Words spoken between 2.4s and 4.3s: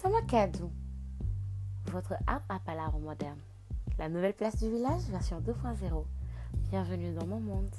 à palabre moderne. La